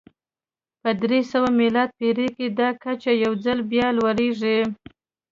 په 0.81 0.89
درې 1.01 1.19
سوه 1.31 1.49
میلادي 1.59 1.93
پېړۍ 1.99 2.27
کې 2.37 2.47
دا 2.59 2.69
کچه 2.83 3.11
یو 3.23 3.33
ځل 3.43 3.59
بیا 3.71 3.87
لوړېږي 3.97 4.57